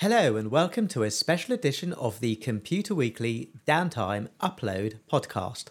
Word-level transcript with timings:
Hello, 0.00 0.36
and 0.36 0.48
welcome 0.52 0.86
to 0.86 1.02
a 1.02 1.10
special 1.10 1.52
edition 1.52 1.92
of 1.94 2.20
the 2.20 2.36
Computer 2.36 2.94
Weekly 2.94 3.50
Downtime 3.66 4.28
Upload 4.40 5.00
podcast. 5.10 5.70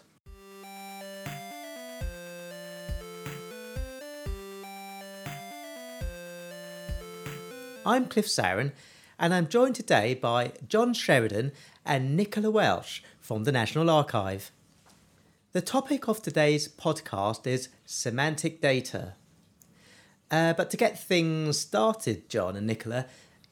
I'm 7.86 8.04
Cliff 8.04 8.26
Saran, 8.26 8.72
and 9.18 9.32
I'm 9.32 9.48
joined 9.48 9.76
today 9.76 10.12
by 10.12 10.52
John 10.68 10.92
Sheridan 10.92 11.52
and 11.86 12.14
Nicola 12.14 12.50
Welsh 12.50 13.00
from 13.18 13.44
the 13.44 13.52
National 13.52 13.88
Archive. 13.88 14.50
The 15.52 15.62
topic 15.62 16.06
of 16.06 16.20
today's 16.20 16.68
podcast 16.68 17.46
is 17.46 17.70
semantic 17.86 18.60
data. 18.60 19.14
Uh, 20.30 20.52
but 20.52 20.70
to 20.70 20.76
get 20.76 20.98
things 20.98 21.58
started, 21.58 22.28
John 22.28 22.56
and 22.56 22.66
Nicola, 22.66 23.06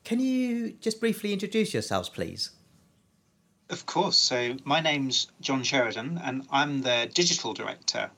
can 0.07 0.21
you 0.21 0.71
just 0.81 1.01
briefly 1.01 1.33
introduce 1.33 1.75
yourselves, 1.75 2.09
please? 2.09 2.51
Of 3.71 3.87
course. 3.87 4.17
So, 4.17 4.57
my 4.63 4.79
name's 4.79 5.27
John 5.41 5.65
Sheridan, 5.65 6.21
and 6.23 6.47
I'm 6.53 6.83
the 6.83 7.11
digital 7.13 7.53
director 7.53 8.09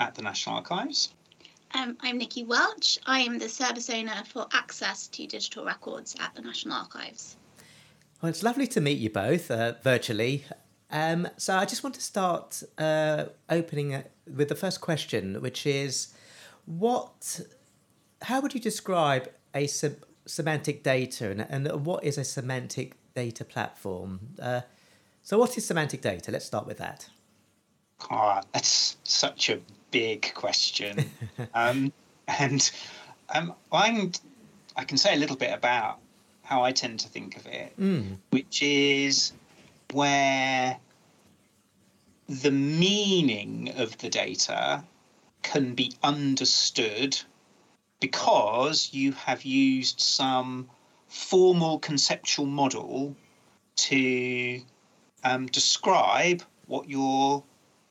at 0.00 0.14
the 0.14 0.22
National 0.22 0.56
Archives. 0.56 1.12
Um, 1.74 1.98
I'm 2.00 2.16
Nikki 2.16 2.44
Welch. 2.44 2.98
I 3.04 3.20
am 3.20 3.38
the 3.38 3.50
service 3.50 3.90
owner 3.90 4.22
for 4.26 4.46
access 4.54 5.06
to 5.08 5.26
digital 5.26 5.66
records 5.66 6.16
at 6.18 6.34
the 6.34 6.40
National 6.40 6.78
Archives. 6.78 7.36
Well, 8.22 8.30
it's 8.30 8.42
lovely 8.42 8.66
to 8.68 8.80
meet 8.80 8.96
you 8.96 9.10
both 9.10 9.50
uh, 9.50 9.74
virtually. 9.82 10.46
Um, 10.90 11.28
so, 11.36 11.58
I 11.58 11.66
just 11.66 11.84
want 11.84 11.94
to 11.96 12.00
start 12.00 12.62
uh, 12.78 13.26
opening 13.50 14.02
with 14.34 14.48
the 14.48 14.54
first 14.54 14.80
question, 14.80 15.42
which 15.42 15.66
is 15.66 16.14
what, 16.64 17.40
how 18.22 18.40
would 18.40 18.54
you 18.54 18.60
describe 18.60 19.28
a 19.54 19.66
sub- 19.66 20.06
semantic 20.26 20.82
data 20.82 21.30
and, 21.30 21.46
and 21.48 21.84
what 21.84 22.04
is 22.04 22.18
a 22.18 22.24
semantic 22.24 22.96
data 23.14 23.44
platform? 23.44 24.20
Uh, 24.40 24.62
so, 25.22 25.38
what 25.38 25.56
is 25.56 25.66
semantic 25.66 26.02
data? 26.02 26.30
Let's 26.30 26.44
start 26.44 26.66
with 26.66 26.78
that. 26.78 27.08
Oh, 28.10 28.40
that's 28.52 28.96
such 29.04 29.48
a 29.48 29.58
big 29.90 30.32
question. 30.34 31.10
um, 31.54 31.92
and 32.28 32.70
um, 33.34 33.54
I'm, 33.72 34.12
I 34.76 34.84
can 34.84 34.98
say 34.98 35.14
a 35.14 35.16
little 35.16 35.36
bit 35.36 35.52
about 35.52 35.98
how 36.42 36.62
I 36.62 36.72
tend 36.72 37.00
to 37.00 37.08
think 37.08 37.36
of 37.36 37.46
it, 37.46 37.72
mm. 37.80 38.18
which 38.30 38.62
is 38.62 39.32
where 39.92 40.78
the 42.28 42.50
meaning 42.50 43.72
of 43.76 43.96
the 43.98 44.08
data 44.08 44.84
can 45.42 45.74
be 45.74 45.92
understood 46.02 47.18
because 48.04 48.90
you 48.92 49.12
have 49.12 49.44
used 49.44 49.98
some 49.98 50.68
formal 51.08 51.78
conceptual 51.78 52.44
model 52.44 53.16
to 53.76 54.60
um, 55.24 55.46
describe 55.46 56.42
what 56.66 56.86
your 56.86 57.42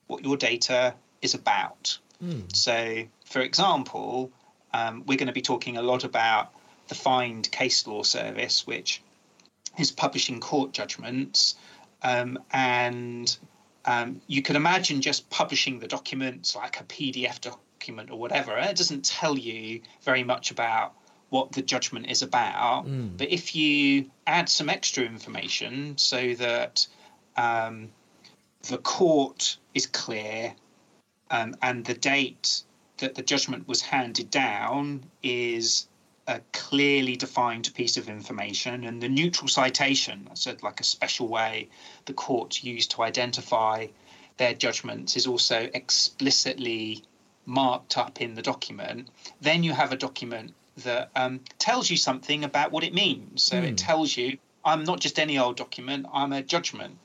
what 0.06 0.23
your 0.23 0.38
data 0.38 0.94
is 1.23 1.34
about. 1.34 1.97
Mm. 2.23 2.56
So, 2.56 3.06
for 3.25 3.41
example, 3.41 4.31
um, 4.72 5.03
we're 5.08 5.17
going 5.17 5.34
to 5.34 5.39
be 5.41 5.41
talking 5.41 5.78
a 5.78 5.81
lot 5.81 6.03
about 6.03 6.53
the 6.89 6.95
FIND 6.95 7.50
Case 7.52 7.88
Law 7.88 8.03
Service, 8.03 8.67
which 8.67 9.02
is 9.80 9.89
publishing 9.89 10.39
court 10.39 10.73
judgments, 10.73 11.56
um, 12.03 12.38
and 12.52 13.36
um, 13.86 14.22
you 14.28 14.44
can 14.44 14.56
imagine 14.56 15.02
just 15.02 15.28
publishing 15.31 15.80
the 15.80 15.88
documents 15.88 16.56
like 16.56 16.80
a 16.80 16.84
PDF 16.84 17.41
document 17.84 18.09
or 18.12 18.17
whatever. 18.17 18.58
It 18.58 18.78
doesn't 18.78 19.03
tell 19.03 19.38
you 19.38 19.81
very 20.03 20.23
much 20.23 20.52
about 20.52 20.94
what 21.30 21.52
the 21.52 21.62
judgment 21.62 22.09
is 22.09 22.22
about. 22.22 22.86
Mm. 22.86 23.17
But 23.17 23.30
if 23.30 23.56
you 23.56 24.09
add 24.25 24.48
some 24.48 24.70
extra 24.70 25.03
information 25.03 25.98
so 25.98 26.34
that 26.36 26.88
um, 27.36 27.90
the 28.70 28.78
court 28.78 29.58
is 29.73 29.86
clear 29.88 30.53
um, 31.30 31.56
and 31.62 31.84
the 31.84 31.94
date 31.94 32.63
that 33.00 33.16
the 33.16 33.24
judgment 33.24 33.68
was 33.68 33.81
handed 33.81 34.30
down 34.30 35.03
is 35.22 35.88
a 36.28 36.40
clearly 36.53 37.18
defined 37.18 37.69
piece 37.75 37.97
of 37.97 38.07
information, 38.07 38.86
and 38.86 39.02
the 39.02 39.09
neutral 39.09 39.50
citation, 39.50 40.30
so 40.36 40.56
like 40.62 40.80
a 40.80 40.84
special 40.86 41.28
way 41.28 41.68
the 42.06 42.13
court 42.13 42.63
used 42.63 42.91
to 42.91 43.02
identify 43.02 43.88
their 44.38 44.53
judgments, 44.53 45.18
is 45.18 45.28
also 45.28 45.69
explicitly 45.74 47.03
marked 47.46 47.98
up 47.98 48.22
in 48.22 48.36
the 48.36 48.42
document. 48.42 49.09
Then 49.42 49.64
you 49.64 49.74
have 49.74 49.92
a 49.92 49.98
document 49.98 50.54
that 50.78 51.09
um, 51.16 51.42
tells 51.59 51.90
you 51.90 51.98
something 51.98 52.44
about 52.44 52.72
what 52.72 52.84
it 52.84 52.94
means. 52.94 53.44
So 53.44 53.58
mm. 53.58 53.64
it 53.64 53.78
tells 53.78 54.16
you, 54.16 54.38
I'm 54.66 54.84
not 54.84 55.00
just 55.00 55.20
any 55.20 55.38
old 55.38 55.58
document, 55.58 56.08
I'm 56.14 56.34
a 56.34 56.42
judgment 56.42 56.98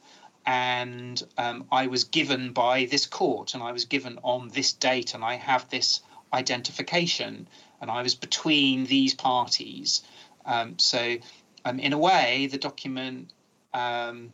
and 0.49 1.23
um, 1.37 1.67
I 1.71 1.89
was 1.89 2.05
given 2.05 2.55
by 2.55 2.87
this 2.87 3.05
court, 3.05 3.53
and 3.53 3.63
I 3.63 3.73
was 3.73 3.85
given 3.85 4.19
on 4.23 4.49
this 4.49 4.73
date, 4.73 5.13
and 5.13 5.23
I 5.23 5.35
have 5.35 5.69
this 5.69 6.01
identification, 6.33 7.47
and 7.83 7.91
I 7.91 8.01
was 8.01 8.15
between 8.15 8.87
these 8.87 9.13
parties. 9.13 10.03
Um, 10.47 10.79
so, 10.79 11.19
um, 11.67 11.79
in 11.79 11.93
a 11.93 11.99
way, 11.99 12.49
the 12.51 12.57
document 12.57 13.31
um, 13.75 14.33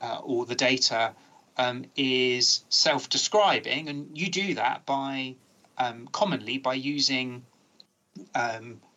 uh, 0.00 0.20
or 0.22 0.46
the 0.46 0.54
data 0.54 1.12
um, 1.58 1.84
is 1.96 2.64
self-describing, 2.68 3.88
and 3.88 4.16
you 4.16 4.30
do 4.30 4.54
that 4.54 4.86
by 4.86 5.34
um, 5.76 6.08
commonly 6.12 6.58
by 6.58 6.74
using 6.74 7.44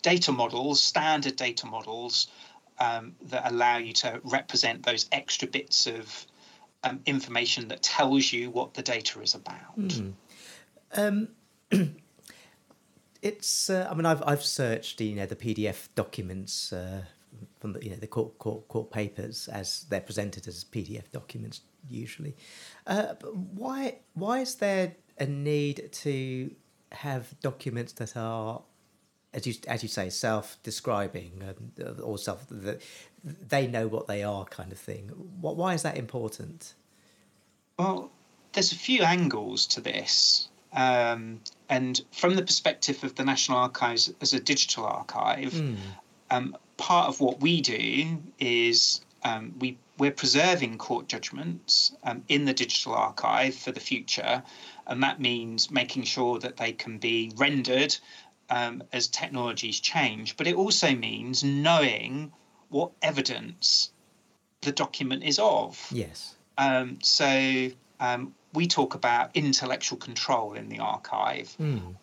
data 0.01 0.31
models, 0.31 0.81
standard 0.81 1.35
data 1.35 1.65
models. 1.65 2.27
that 2.79 3.43
allow 3.45 3.77
you 3.77 3.93
to 3.93 4.19
represent 4.23 4.83
those 4.83 5.07
extra 5.11 5.47
bits 5.47 5.87
of 5.87 6.25
um, 6.83 6.99
information 7.05 7.67
that 7.67 7.83
tells 7.83 8.31
you 8.31 8.49
what 8.49 8.73
the 8.73 8.81
data 8.81 9.21
is 9.21 9.35
about. 9.35 9.77
Mm. 9.77 10.13
Um, 10.93 11.27
it's. 13.21 13.69
Uh, 13.69 13.87
I 13.89 13.93
mean, 13.93 14.05
I've 14.05 14.23
I've 14.25 14.43
searched 14.43 14.99
you 15.01 15.15
know 15.15 15.25
the 15.25 15.35
PDF 15.35 15.89
documents 15.95 16.73
uh, 16.73 17.03
from 17.61 17.73
the 17.73 17.83
you 17.83 17.91
know 17.91 17.97
the 17.97 18.07
court 18.07 18.37
court 18.39 18.67
court 18.67 18.91
papers 18.91 19.47
as 19.47 19.85
they're 19.89 20.01
presented 20.01 20.47
as 20.47 20.65
PDF 20.65 21.09
documents 21.11 21.61
usually. 21.89 22.35
Uh, 22.87 23.13
but 23.19 23.35
why 23.35 23.99
why 24.13 24.39
is 24.39 24.55
there 24.55 24.95
a 25.19 25.25
need 25.25 25.89
to 25.91 26.51
have 26.91 27.39
documents 27.39 27.93
that 27.93 28.17
are 28.17 28.61
as 29.33 29.47
you 29.47 29.53
as 29.67 29.81
you 29.83 29.89
say, 29.89 30.09
self-describing 30.09 31.41
and, 31.41 31.99
or 32.01 32.17
self 32.17 32.45
that 32.49 32.81
they 33.23 33.67
know 33.67 33.87
what 33.87 34.07
they 34.07 34.23
are, 34.23 34.45
kind 34.45 34.71
of 34.71 34.79
thing. 34.79 35.09
What, 35.39 35.55
why 35.55 35.73
is 35.73 35.83
that 35.83 35.97
important? 35.97 36.73
Well, 37.77 38.11
there's 38.53 38.71
a 38.71 38.75
few 38.75 39.03
angles 39.03 39.65
to 39.67 39.81
this, 39.81 40.49
um, 40.73 41.39
and 41.69 42.01
from 42.11 42.35
the 42.35 42.43
perspective 42.43 43.03
of 43.03 43.15
the 43.15 43.23
National 43.23 43.57
Archives 43.57 44.13
as 44.21 44.33
a 44.33 44.39
digital 44.39 44.85
archive, 44.85 45.53
mm. 45.53 45.77
Um, 46.31 46.57
part 46.77 47.09
of 47.09 47.19
what 47.19 47.41
we 47.41 47.61
do 47.61 48.17
is 48.39 49.01
um, 49.23 49.53
we 49.59 49.77
we're 49.97 50.11
preserving 50.11 50.79
court 50.79 51.07
judgments 51.07 51.93
um, 52.03 52.23
in 52.27 52.45
the 52.45 52.53
digital 52.53 52.93
archive 52.95 53.53
for 53.53 53.71
the 53.71 53.79
future, 53.79 54.41
and 54.87 55.03
that 55.03 55.21
means 55.21 55.69
making 55.69 56.03
sure 56.03 56.39
that 56.39 56.57
they 56.57 56.71
can 56.71 56.97
be 56.97 57.31
rendered 57.35 57.95
um, 58.49 58.81
as 58.91 59.07
technologies 59.07 59.79
change, 59.79 60.37
but 60.37 60.47
it 60.47 60.55
also 60.55 60.95
means 60.95 61.43
knowing 61.43 62.31
what 62.69 62.91
evidence 63.03 63.91
the 64.61 64.71
document 64.71 65.23
is 65.23 65.37
of. 65.37 65.87
Yes. 65.91 66.35
Um, 66.57 66.97
so 67.03 67.69
um, 67.99 68.33
we 68.53 68.67
talk 68.67 68.95
about 68.95 69.31
intellectual 69.33 69.97
control 69.97 70.53
in 70.53 70.69
the 70.69 70.79
archive, 70.79 71.55
mm. 71.59 71.95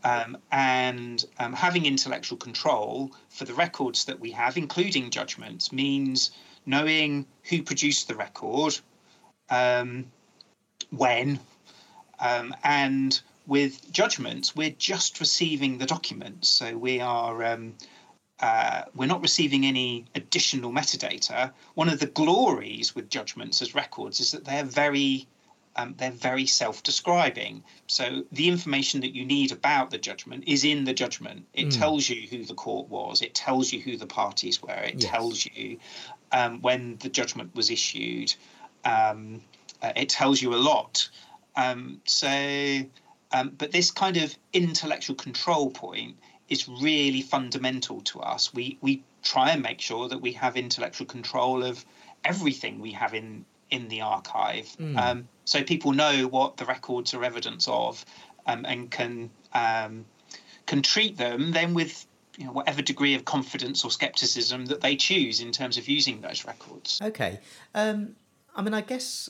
and 0.50 1.24
um, 1.38 1.52
having 1.52 1.86
intellectual 1.86 2.38
control 2.38 3.12
for 3.28 3.44
the 3.44 3.54
records 3.54 4.04
that 4.06 4.18
we 4.18 4.30
have, 4.30 4.56
including 4.56 5.10
judgments, 5.10 5.72
means 5.72 6.30
knowing 6.64 7.26
who 7.44 7.62
produced 7.62 8.08
the 8.08 8.14
record, 8.14 8.78
um, 9.50 10.06
when, 10.90 11.38
um, 12.20 12.54
and 12.64 13.20
with 13.46 13.90
judgments, 13.92 14.54
we're 14.54 14.74
just 14.78 15.20
receiving 15.20 15.78
the 15.78 15.86
documents. 15.86 16.48
So 16.48 16.76
we 16.76 17.00
are 17.00 17.44
um, 17.44 17.74
uh, 18.40 18.82
we're 18.94 19.06
not 19.06 19.22
receiving 19.22 19.66
any 19.66 20.04
additional 20.14 20.70
metadata. 20.70 21.50
One 21.74 21.88
of 21.88 21.98
the 21.98 22.06
glories 22.06 22.94
with 22.94 23.10
judgments 23.10 23.60
as 23.62 23.74
records 23.74 24.20
is 24.20 24.30
that 24.30 24.44
they're 24.44 24.64
very 24.64 25.26
um, 25.78 25.94
they're 25.96 26.10
very 26.10 26.44
self-describing. 26.44 27.62
So 27.86 28.24
the 28.32 28.48
information 28.48 29.00
that 29.02 29.14
you 29.14 29.24
need 29.24 29.52
about 29.52 29.90
the 29.90 29.98
judgment 29.98 30.44
is 30.46 30.64
in 30.64 30.84
the 30.84 30.92
judgment. 30.92 31.46
It 31.54 31.68
mm. 31.68 31.78
tells 31.78 32.08
you 32.08 32.26
who 32.28 32.44
the 32.44 32.54
court 32.54 32.88
was. 32.88 33.22
It 33.22 33.34
tells 33.34 33.72
you 33.72 33.80
who 33.80 33.96
the 33.96 34.06
parties 34.06 34.60
were. 34.60 34.82
It 34.82 35.02
yes. 35.02 35.10
tells 35.10 35.46
you 35.46 35.78
um, 36.32 36.60
when 36.60 36.96
the 36.98 37.08
judgment 37.08 37.54
was 37.54 37.70
issued. 37.70 38.34
Um, 38.84 39.42
uh, 39.80 39.92
it 39.94 40.08
tells 40.08 40.42
you 40.42 40.52
a 40.54 40.56
lot. 40.56 41.08
Um, 41.54 42.00
so 42.04 42.28
um, 43.32 43.52
but 43.56 43.72
this 43.72 43.90
kind 43.90 44.16
of 44.16 44.36
intellectual 44.52 45.16
control 45.16 45.70
point 45.70 46.16
is 46.48 46.68
really 46.68 47.22
fundamental 47.22 48.00
to 48.00 48.20
us. 48.20 48.52
We 48.54 48.78
we 48.80 49.04
try 49.22 49.50
and 49.50 49.62
make 49.62 49.80
sure 49.80 50.08
that 50.08 50.20
we 50.20 50.32
have 50.32 50.56
intellectual 50.56 51.06
control 51.06 51.62
of 51.62 51.84
everything 52.24 52.80
we 52.80 52.92
have 52.92 53.14
in 53.14 53.44
in 53.70 53.88
the 53.88 54.00
archive, 54.00 54.66
mm. 54.78 54.96
um, 54.98 55.28
so 55.44 55.62
people 55.62 55.92
know 55.92 56.26
what 56.26 56.56
the 56.56 56.64
records 56.64 57.14
are 57.14 57.24
evidence 57.24 57.68
of, 57.68 58.04
um, 58.46 58.64
and 58.66 58.90
can 58.90 59.30
um, 59.52 60.04
can 60.66 60.82
treat 60.82 61.16
them 61.16 61.52
then 61.52 61.74
with 61.74 62.06
you 62.36 62.44
know, 62.44 62.52
whatever 62.52 62.82
degree 62.82 63.14
of 63.14 63.24
confidence 63.24 63.84
or 63.84 63.90
skepticism 63.90 64.66
that 64.66 64.80
they 64.80 64.94
choose 64.96 65.40
in 65.40 65.50
terms 65.52 65.76
of 65.76 65.88
using 65.88 66.20
those 66.20 66.44
records. 66.44 67.00
Okay, 67.02 67.40
um, 67.74 68.16
I 68.54 68.62
mean, 68.62 68.74
I 68.74 68.80
guess 68.80 69.28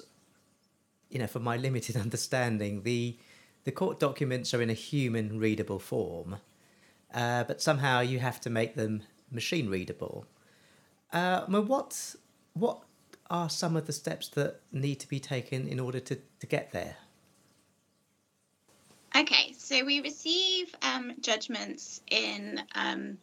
you 1.11 1.19
know, 1.19 1.26
from 1.26 1.43
my 1.43 1.56
limited 1.56 1.96
understanding, 2.06 2.82
the 2.82 3.17
the 3.64 3.73
court 3.73 3.99
documents 3.99 4.55
are 4.55 4.62
in 4.62 4.70
a 4.70 4.75
human 4.75 5.38
readable 5.38 5.79
form, 5.79 6.37
uh, 7.12 7.44
but 7.44 7.61
somehow 7.61 8.00
you 8.00 8.19
have 8.19 8.40
to 8.43 8.50
make 8.50 8.76
them 8.76 9.02
machine 9.31 9.69
readable. 9.69 10.26
Uh, 11.12 11.44
I 11.46 11.50
mean, 11.50 11.67
what 11.67 12.14
what 12.55 12.82
are 13.30 13.50
some 13.50 13.76
of 13.76 13.86
the 13.86 13.92
steps 13.92 14.28
that 14.28 14.60
need 14.72 15.00
to 15.00 15.08
be 15.08 15.20
taken 15.20 15.69
in 15.69 15.78
order 15.78 16.00
to, 16.00 16.19
to 16.40 16.46
get 16.46 16.72
there? 16.72 16.96
Okay, 19.16 19.54
so 19.56 19.84
we 19.84 20.00
receive 20.00 20.75
um, 20.82 21.12
judgments 21.20 22.00
in 22.10 22.60
um, 22.75 23.19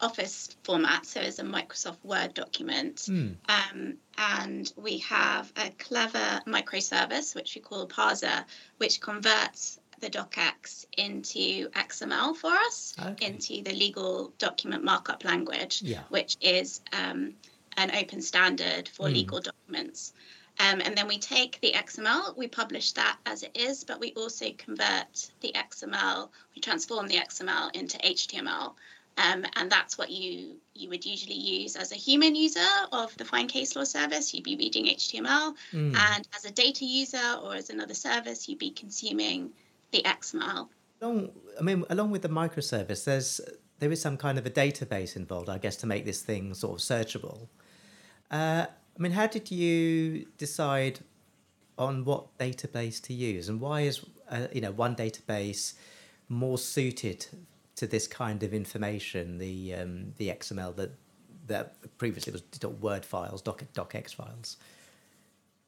Office 0.00 0.56
format, 0.62 1.04
so 1.04 1.20
as 1.20 1.38
a 1.38 1.42
Microsoft 1.42 2.02
Word 2.02 2.34
document. 2.34 2.96
Mm. 2.96 3.34
Um, 3.48 3.94
and 4.16 4.72
we 4.76 4.98
have 4.98 5.52
a 5.56 5.70
clever 5.78 6.40
microservice, 6.46 7.34
which 7.34 7.54
we 7.54 7.60
call 7.60 7.86
Parser, 7.86 8.44
which 8.78 9.00
converts 9.00 9.78
the 10.00 10.08
docx 10.08 10.86
into 10.96 11.68
XML 11.70 12.34
for 12.34 12.50
us, 12.50 12.94
okay. 12.98 13.26
into 13.26 13.62
the 13.62 13.72
legal 13.72 14.32
document 14.38 14.82
markup 14.82 15.24
language, 15.24 15.82
yeah. 15.82 16.00
which 16.08 16.36
is 16.40 16.80
um, 16.92 17.34
an 17.76 17.90
open 17.94 18.20
standard 18.20 18.88
for 18.88 19.08
mm. 19.08 19.14
legal 19.14 19.40
documents. 19.40 20.12
Um, 20.58 20.82
and 20.84 20.96
then 20.96 21.08
we 21.08 21.18
take 21.18 21.58
the 21.62 21.72
XML, 21.72 22.36
we 22.36 22.46
publish 22.46 22.92
that 22.92 23.16
as 23.24 23.42
it 23.42 23.56
is, 23.56 23.82
but 23.82 23.98
we 23.98 24.12
also 24.12 24.46
convert 24.58 25.30
the 25.40 25.52
XML, 25.54 26.28
we 26.54 26.60
transform 26.60 27.08
the 27.08 27.16
XML 27.16 27.74
into 27.74 27.96
HTML. 27.98 28.74
Um, 29.16 29.44
and 29.56 29.70
that's 29.70 29.98
what 29.98 30.10
you 30.10 30.56
you 30.74 30.88
would 30.88 31.04
usually 31.04 31.34
use 31.34 31.76
as 31.76 31.92
a 31.92 31.96
human 31.96 32.34
user 32.34 32.68
of 32.92 33.14
the 33.16 33.24
Find 33.24 33.48
Case 33.50 33.76
Law 33.76 33.84
service. 33.84 34.32
You'd 34.32 34.44
be 34.44 34.56
reading 34.56 34.86
HTML, 34.86 35.54
mm. 35.72 35.96
and 35.96 36.28
as 36.34 36.44
a 36.44 36.50
data 36.50 36.84
user 36.84 37.36
or 37.42 37.54
as 37.54 37.70
another 37.70 37.92
service, 37.92 38.48
you'd 38.48 38.58
be 38.58 38.70
consuming 38.70 39.50
the 39.90 40.02
XML. 40.02 40.68
Along, 41.02 41.30
I 41.58 41.62
mean, 41.62 41.84
along 41.90 42.12
with 42.12 42.22
the 42.22 42.28
microservice, 42.28 43.04
there's 43.04 43.40
there 43.78 43.90
is 43.90 44.00
some 44.00 44.16
kind 44.16 44.38
of 44.38 44.46
a 44.46 44.50
database 44.50 45.16
involved, 45.16 45.48
I 45.48 45.58
guess, 45.58 45.76
to 45.76 45.86
make 45.86 46.04
this 46.04 46.22
thing 46.22 46.54
sort 46.54 46.74
of 46.74 46.86
searchable. 46.86 47.48
Uh, 48.30 48.66
I 48.68 49.02
mean, 49.02 49.12
how 49.12 49.26
did 49.26 49.50
you 49.50 50.26
decide 50.38 51.00
on 51.78 52.04
what 52.04 52.36
database 52.38 53.00
to 53.02 53.14
use, 53.14 53.48
and 53.48 53.60
why 53.60 53.82
is 53.82 54.04
uh, 54.30 54.46
you 54.52 54.60
know 54.60 54.72
one 54.72 54.94
database 54.94 55.74
more 56.28 56.58
suited 56.58 57.26
to 57.76 57.86
this 57.86 58.06
kind 58.06 58.42
of 58.42 58.52
information? 58.52 59.38
The 59.38 59.74
um, 59.74 60.12
the 60.16 60.28
XML 60.28 60.76
that 60.76 60.92
that 61.46 61.98
previously 61.98 62.32
was 62.32 62.42
Word 62.80 63.04
files, 63.04 63.42
doc 63.42 63.64
docx 63.74 64.14
files. 64.14 64.56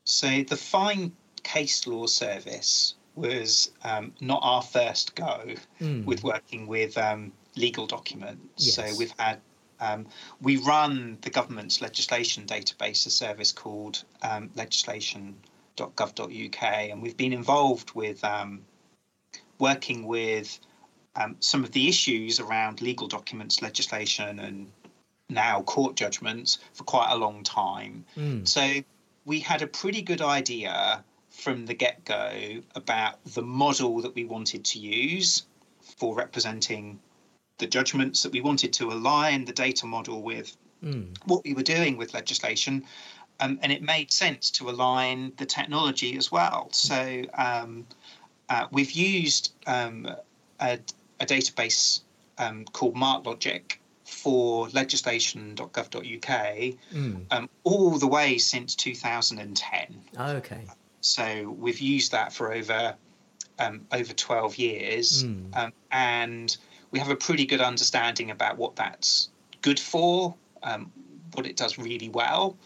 So 0.04 0.42
the 0.42 0.56
find 0.56 1.12
case 1.42 1.86
law 1.86 2.06
service 2.06 2.94
was 3.14 3.70
um, 3.84 4.12
not 4.20 4.40
our 4.42 4.62
first 4.62 5.14
go 5.14 5.54
mm. 5.80 6.04
with 6.04 6.24
working 6.24 6.66
with 6.66 6.96
um, 6.96 7.32
legal 7.56 7.86
documents. 7.86 8.66
Yes. 8.66 8.74
So 8.74 8.98
we've 8.98 9.14
had 9.18 9.40
um, 9.82 10.06
we 10.40 10.56
run 10.58 11.18
the 11.22 11.30
government's 11.30 11.82
legislation 11.82 12.46
database, 12.46 13.04
a 13.06 13.10
service 13.10 13.50
called 13.50 14.04
um, 14.22 14.50
legislation.gov.uk, 14.54 16.62
and 16.62 17.02
we've 17.02 17.16
been 17.16 17.32
involved 17.32 17.92
with 17.94 18.22
um, 18.24 18.62
working 19.58 20.06
with 20.06 20.60
um, 21.16 21.34
some 21.40 21.64
of 21.64 21.72
the 21.72 21.88
issues 21.88 22.38
around 22.38 22.80
legal 22.80 23.08
documents, 23.08 23.60
legislation, 23.60 24.38
and 24.38 24.70
now 25.28 25.62
court 25.62 25.96
judgments 25.96 26.60
for 26.72 26.84
quite 26.84 27.10
a 27.10 27.16
long 27.16 27.42
time. 27.42 28.04
Mm. 28.16 28.46
So 28.46 28.84
we 29.24 29.40
had 29.40 29.62
a 29.62 29.66
pretty 29.66 30.02
good 30.02 30.22
idea 30.22 31.02
from 31.30 31.66
the 31.66 31.74
get 31.74 32.04
go 32.04 32.62
about 32.76 33.18
the 33.34 33.42
model 33.42 34.00
that 34.02 34.14
we 34.14 34.24
wanted 34.24 34.64
to 34.66 34.78
use 34.78 35.46
for 35.80 36.14
representing 36.14 37.00
the 37.62 37.68
judgments 37.68 38.24
that 38.24 38.32
we 38.32 38.40
wanted 38.40 38.72
to 38.72 38.90
align 38.90 39.44
the 39.44 39.52
data 39.52 39.86
model 39.86 40.20
with 40.20 40.56
mm. 40.84 41.06
what 41.26 41.44
we 41.44 41.54
were 41.54 41.62
doing 41.62 41.96
with 41.96 42.12
legislation. 42.12 42.84
Um, 43.38 43.60
and 43.62 43.70
it 43.70 43.82
made 43.82 44.10
sense 44.12 44.50
to 44.58 44.68
align 44.68 45.32
the 45.36 45.46
technology 45.46 46.16
as 46.16 46.32
well. 46.32 46.68
So 46.72 47.22
um, 47.34 47.86
uh, 48.48 48.66
we've 48.72 48.90
used 48.90 49.52
um, 49.68 50.08
a, 50.60 50.80
a, 51.20 51.26
database 51.26 52.00
um, 52.38 52.64
called 52.64 52.96
MarkLogic 52.96 53.78
for 54.04 54.68
legislation.gov.uk 54.70 56.02
mm. 56.02 57.48
all 57.62 57.98
the 57.98 58.08
way 58.08 58.38
since 58.38 58.74
2010. 58.74 60.02
Oh, 60.18 60.32
okay. 60.32 60.66
So 61.00 61.54
we've 61.56 61.80
used 61.80 62.10
that 62.10 62.32
for 62.32 62.52
over 62.52 62.96
um, 63.60 63.86
over 63.92 64.12
12 64.12 64.56
years, 64.56 65.24
mm. 65.24 65.72
and 65.92 66.56
we 66.92 66.98
have 66.98 67.10
a 67.10 67.16
pretty 67.16 67.46
good 67.46 67.60
understanding 67.60 68.30
about 68.30 68.58
what 68.58 68.76
that's 68.76 69.30
good 69.62 69.80
for, 69.80 70.34
um, 70.62 70.92
what 71.32 71.46
it 71.46 71.56
does 71.56 71.78
really 71.78 72.10
well. 72.10 72.56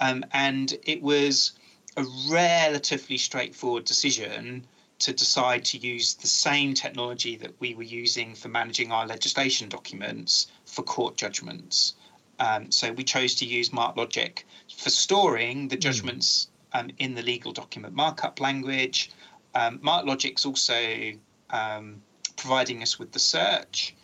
Um, 0.00 0.24
and 0.32 0.76
it 0.82 1.00
was 1.02 1.52
a 1.96 2.04
relatively 2.28 3.18
straightforward 3.18 3.84
decision 3.84 4.66
to 5.00 5.12
decide 5.12 5.64
to 5.66 5.78
use 5.78 6.14
the 6.14 6.26
same 6.26 6.74
technology 6.74 7.36
that 7.36 7.52
we 7.60 7.74
were 7.74 7.82
using 7.82 8.34
for 8.34 8.48
managing 8.48 8.90
our 8.90 9.06
legislation 9.06 9.68
documents 9.68 10.48
for 10.64 10.82
court 10.82 11.16
judgments. 11.16 11.94
Um, 12.40 12.70
so 12.72 12.92
we 12.92 13.04
chose 13.04 13.34
to 13.36 13.44
use 13.44 13.70
MarkLogic 13.70 14.44
for 14.76 14.90
storing 14.90 15.68
the 15.68 15.76
hmm. 15.76 15.80
judgments 15.80 16.48
um, 16.72 16.90
in 16.98 17.14
the 17.14 17.22
legal 17.22 17.52
document 17.52 17.94
markup 17.94 18.40
language. 18.40 19.10
Um, 19.54 19.78
MarkLogic's 19.78 20.44
also 20.44 21.12
um, 21.50 22.02
providing 22.44 22.82
us 22.82 22.98
with 22.98 23.10
the 23.12 23.18
search. 23.18 23.94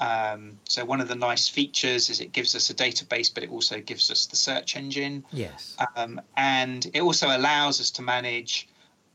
Um, 0.00 0.58
so 0.66 0.82
one 0.82 1.02
of 1.02 1.08
the 1.08 1.14
nice 1.14 1.46
features 1.46 2.08
is 2.08 2.20
it 2.20 2.32
gives 2.32 2.56
us 2.56 2.70
a 2.70 2.74
database, 2.74 3.32
but 3.32 3.42
it 3.42 3.50
also 3.50 3.80
gives 3.80 4.10
us 4.10 4.24
the 4.24 4.36
search 4.36 4.76
engine. 4.76 5.24
Yes. 5.30 5.76
Um, 5.94 6.18
and 6.38 6.90
it 6.94 7.02
also 7.02 7.26
allows 7.36 7.80
us 7.82 7.90
to 7.92 8.02
manage 8.02 8.68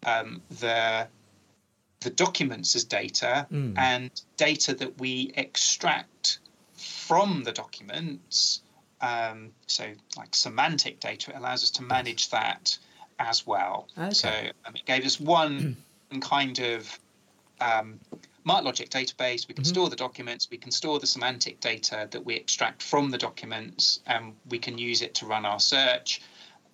um, 0.05 0.41
the 0.59 1.07
the 2.01 2.11
documents 2.11 2.75
as 2.75 2.83
data 2.83 3.47
mm. 3.51 3.75
and 3.75 4.11
data 4.37 4.75
that 4.75 4.99
we 4.99 5.31
extract 5.35 6.37
from 6.75 7.43
the 7.43 7.51
documents. 7.51 8.61
Um, 9.01 9.49
so 9.65 9.85
like 10.15 10.35
semantic 10.35 10.99
data, 10.99 11.31
it 11.31 11.37
allows 11.37 11.63
us 11.63 11.71
to 11.71 11.83
manage 11.83 12.29
that 12.29 12.77
as 13.17 13.47
well. 13.47 13.87
Okay. 13.97 14.13
So 14.13 14.29
um, 14.65 14.75
it 14.75 14.85
gave 14.85 15.03
us 15.03 15.19
one 15.19 15.75
kind 16.21 16.59
of 16.59 16.99
um, 18.49 18.65
MarkLogic 18.65 18.89
database. 18.89 19.47
We 19.47 19.53
can 19.53 19.63
mm-hmm. 19.63 19.73
store 19.73 19.89
the 19.89 19.95
documents. 19.95 20.49
We 20.49 20.57
can 20.57 20.71
store 20.71 20.99
the 20.99 21.07
semantic 21.07 21.59
data 21.59 22.07
that 22.11 22.25
we 22.25 22.35
extract 22.35 22.83
from 22.83 23.11
the 23.11 23.17
documents, 23.17 24.01
and 24.05 24.35
we 24.49 24.59
can 24.59 24.77
use 24.77 25.01
it 25.01 25.15
to 25.15 25.25
run 25.25 25.45
our 25.45 25.59
search. 25.59 26.21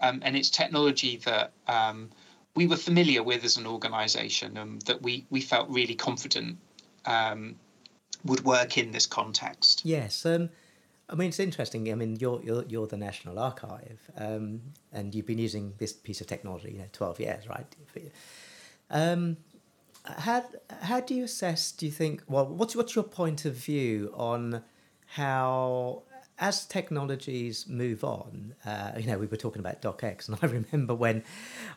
Um, 0.02 0.22
and 0.24 0.36
it's 0.36 0.50
technology 0.50 1.18
that 1.26 1.52
um, 1.68 2.10
we 2.56 2.68
were 2.68 2.78
familiar 2.78 3.24
with 3.24 3.44
as 3.44 3.58
an 3.58 3.66
organisation, 3.66 4.58
and 4.58 4.82
that 4.84 5.02
we 5.02 5.26
we 5.30 5.42
felt 5.42 5.70
really 5.70 5.96
confident 5.96 6.58
um, 7.06 7.56
would 8.26 8.44
work 8.46 8.78
in 8.78 8.92
this 8.92 9.06
context. 9.06 9.82
Yes. 9.86 10.26
Um, 10.26 10.50
I 11.10 11.16
mean, 11.16 11.30
it's 11.30 11.40
interesting. 11.40 11.92
I 11.92 11.96
mean, 11.96 12.18
you're 12.20 12.42
you're, 12.44 12.64
you're 12.66 12.88
the 12.88 12.98
National 12.98 13.38
Archive, 13.40 14.00
um, 14.18 14.62
and 14.92 15.14
you've 15.14 15.26
been 15.26 15.38
using 15.38 15.74
this 15.78 15.94
piece 15.94 16.22
of 16.22 16.28
technology, 16.28 16.72
you 16.72 16.80
know, 16.80 16.90
twelve 16.92 17.20
years, 17.20 17.48
right? 17.48 17.66
Um, 18.90 19.38
how 20.06 20.46
how 20.82 21.00
do 21.00 21.14
you 21.16 21.24
assess? 21.24 21.72
Do 21.72 21.86
you 21.86 21.92
think? 21.92 22.24
Well, 22.28 22.46
what's 22.46 22.76
what's 22.76 22.96
your 22.96 23.04
point 23.04 23.46
of 23.46 23.56
view 23.56 24.12
on 24.16 24.64
how 25.06 26.04
as 26.40 26.66
technologies 26.66 27.68
move 27.68 28.04
on, 28.04 28.56
uh, 28.66 28.92
you 28.98 29.08
know, 29.08 29.18
we 29.18 29.28
were 29.28 29.38
talking 29.38 29.60
about 29.60 29.82
DocX, 29.82 30.28
and 30.28 30.38
I 30.42 30.48
remember 30.48 30.96
when 30.96 31.24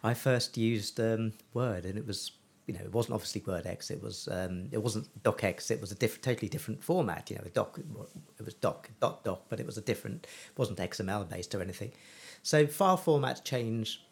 I 0.03 0.15
first 0.15 0.57
used 0.57 0.99
um, 1.01 1.33
Word, 1.55 1.85
and 1.85 1.99
it 1.99 2.07
was, 2.07 2.33
you 2.67 2.75
know, 2.75 2.81
it 2.81 2.93
wasn't 2.93 3.15
obviously 3.15 3.43
WordX. 3.43 3.91
It 3.91 4.03
was, 4.03 4.29
um, 4.31 4.69
it 4.73 4.83
wasn't 4.83 5.09
DocX. 5.23 5.71
It 5.71 5.81
was 5.81 5.93
a 5.93 5.95
different, 5.95 6.25
totally 6.25 6.49
different 6.49 6.83
format. 6.83 7.31
You 7.31 7.37
know, 7.37 7.45
Doc, 7.53 7.79
it 8.39 8.45
was 8.45 8.55
Doc, 8.55 8.91
Dot 9.01 9.25
Doc, 9.25 9.45
but 9.49 9.61
it 9.61 9.67
was 9.67 9.77
a 9.79 9.83
different, 9.83 10.25
it 10.25 10.59
wasn't 10.59 10.79
XML 10.79 11.29
based 11.29 11.55
or 11.55 11.61
anything. 11.61 11.93
So 12.43 12.67
file 12.67 12.99
formats 12.99 13.45
change, 13.45 14.05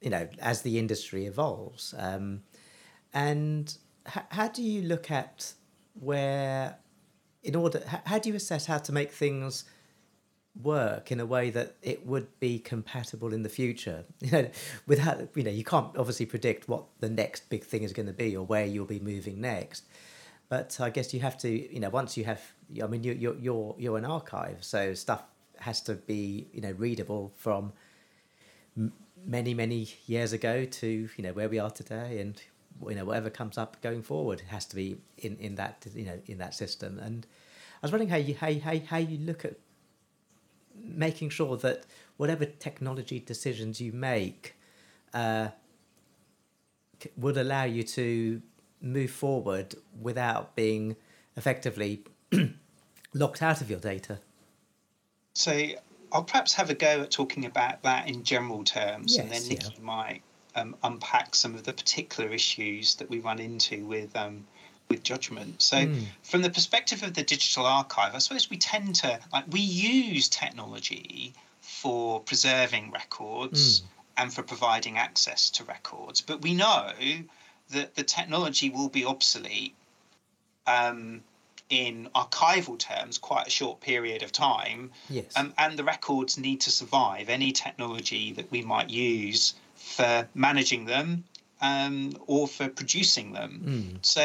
you 0.00 0.10
know, 0.10 0.28
as 0.40 0.62
the 0.62 0.78
industry 0.78 1.26
evolves. 1.26 1.94
Um, 1.98 2.42
and 3.18 3.76
h- 4.06 4.28
how 4.30 4.48
do 4.48 4.62
you 4.62 4.82
look 4.82 5.10
at 5.10 5.52
where, 5.98 6.76
in 7.42 7.56
order, 7.56 7.82
h- 7.92 8.00
how 8.04 8.18
do 8.20 8.28
you 8.28 8.36
assess 8.36 8.66
how 8.66 8.78
to 8.78 8.92
make 8.92 9.10
things 9.10 9.64
work 10.62 11.10
in 11.10 11.18
a 11.20 11.26
way 11.26 11.50
that 11.50 11.76
it 11.82 12.06
would 12.06 12.28
be 12.38 12.60
compatible 12.60 13.32
in 13.32 13.42
the 13.42 13.48
future? 13.48 14.04
You 14.20 14.30
know 14.30 14.50
without 14.86 15.16
you 15.34 15.42
know 15.42 15.50
you 15.50 15.64
can't 15.64 15.96
obviously 15.96 16.26
predict 16.26 16.68
what 16.68 16.84
the 17.00 17.10
next 17.10 17.50
big 17.50 17.64
thing 17.64 17.82
is 17.82 17.92
going 17.92 18.06
to 18.14 18.18
be 18.24 18.36
or 18.36 18.44
where 18.44 18.66
you'll 18.66 18.92
be 18.98 19.00
moving 19.00 19.40
next. 19.40 19.82
But 20.48 20.70
i 20.80 20.88
guess 20.88 21.12
you 21.12 21.20
have 21.20 21.36
to 21.44 21.50
you 21.74 21.80
know 21.80 21.90
once 21.90 22.16
you 22.16 22.24
have 22.24 22.42
i 22.82 22.86
mean 22.86 23.02
you, 23.04 23.12
you're 23.12 23.38
you're 23.46 23.74
you're 23.82 23.98
an 23.98 24.06
archive 24.06 24.58
so 24.72 24.94
stuff 24.94 25.22
has 25.68 25.78
to 25.88 25.94
be 25.94 26.48
you 26.54 26.62
know 26.64 26.74
readable 26.84 27.24
from 27.36 27.72
many 29.36 29.52
many 29.62 29.82
years 30.06 30.32
ago 30.32 30.64
to 30.80 30.88
you 31.16 31.22
know 31.24 31.34
where 31.38 31.50
we 31.54 31.58
are 31.58 31.70
today 31.70 32.20
and 32.22 32.34
you 32.86 32.94
know 32.94 33.04
whatever 33.04 33.30
comes 33.30 33.58
up 33.58 33.80
going 33.82 34.02
forward 34.02 34.42
has 34.48 34.64
to 34.64 34.76
be 34.76 34.98
in 35.18 35.36
in 35.38 35.54
that 35.56 35.86
you 35.94 36.04
know 36.04 36.18
in 36.26 36.38
that 36.38 36.54
system 36.54 36.98
and 36.98 37.26
i 37.82 37.86
was 37.86 37.92
wondering 37.92 38.10
how 38.10 38.16
you 38.16 38.34
how, 38.34 38.52
how, 38.60 38.78
how 38.86 38.96
you 38.96 39.18
look 39.18 39.44
at 39.44 39.54
making 40.80 41.30
sure 41.30 41.56
that 41.56 41.84
whatever 42.16 42.44
technology 42.44 43.18
decisions 43.18 43.80
you 43.80 43.92
make 43.92 44.54
uh, 45.14 45.48
would 47.16 47.36
allow 47.36 47.64
you 47.64 47.82
to 47.82 48.42
move 48.80 49.10
forward 49.10 49.74
without 50.00 50.54
being 50.54 50.96
effectively 51.36 52.04
locked 53.14 53.42
out 53.42 53.60
of 53.60 53.70
your 53.70 53.78
data. 53.78 54.18
So 55.34 55.68
I'll 56.12 56.24
perhaps 56.24 56.54
have 56.54 56.70
a 56.70 56.74
go 56.74 57.02
at 57.02 57.10
talking 57.10 57.44
about 57.44 57.82
that 57.82 58.08
in 58.08 58.24
general 58.24 58.64
terms, 58.64 59.16
yes, 59.16 59.24
and 59.24 59.32
then 59.32 59.48
Nikki 59.48 59.74
yeah. 59.76 59.84
might 59.84 60.22
um, 60.58 60.76
unpack 60.82 61.34
some 61.34 61.54
of 61.54 61.64
the 61.64 61.72
particular 61.72 62.30
issues 62.30 62.96
that 62.96 63.08
we 63.08 63.20
run 63.20 63.38
into 63.38 63.84
with 63.84 64.16
um, 64.16 64.46
with 64.88 65.02
judgment. 65.02 65.60
So, 65.60 65.76
mm. 65.76 66.04
from 66.22 66.42
the 66.42 66.50
perspective 66.50 67.02
of 67.02 67.14
the 67.14 67.22
digital 67.22 67.66
archive, 67.66 68.14
I 68.14 68.18
suppose 68.18 68.50
we 68.50 68.58
tend 68.58 68.94
to 68.96 69.20
like 69.32 69.44
we 69.50 69.60
use 69.60 70.28
technology 70.28 71.34
for 71.60 72.20
preserving 72.20 72.90
records 72.90 73.80
mm. 73.80 73.84
and 74.16 74.32
for 74.32 74.42
providing 74.42 74.98
access 74.98 75.50
to 75.50 75.64
records, 75.64 76.20
but 76.20 76.42
we 76.42 76.54
know 76.54 76.92
that 77.70 77.94
the 77.94 78.02
technology 78.02 78.70
will 78.70 78.88
be 78.88 79.04
obsolete 79.04 79.74
um, 80.66 81.22
in 81.68 82.08
archival 82.14 82.78
terms 82.78 83.18
quite 83.18 83.46
a 83.46 83.50
short 83.50 83.80
period 83.80 84.22
of 84.22 84.32
time. 84.32 84.90
Yes. 85.10 85.36
Um, 85.36 85.52
and 85.58 85.78
the 85.78 85.84
records 85.84 86.38
need 86.38 86.62
to 86.62 86.70
survive 86.70 87.28
any 87.28 87.52
technology 87.52 88.32
that 88.32 88.50
we 88.50 88.62
might 88.62 88.88
use 88.88 89.54
for 89.78 90.28
managing 90.34 90.84
them 90.84 91.24
um, 91.60 92.12
or 92.26 92.46
for 92.46 92.68
producing 92.68 93.32
them. 93.32 93.62
Mm. 93.64 94.06
So, 94.06 94.24